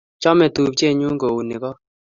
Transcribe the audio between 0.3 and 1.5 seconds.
tupchenyu ko